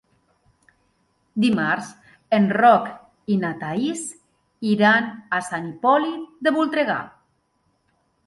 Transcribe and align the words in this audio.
Dimarts 1.41 1.89
en 2.37 2.47
Roc 2.57 2.87
i 3.33 3.35
na 3.43 3.51
Thaís 3.63 4.01
iran 4.71 5.11
a 5.39 5.41
Sant 5.49 5.67
Hipòlit 5.73 6.25
de 6.47 6.55
Voltregà. 6.59 6.97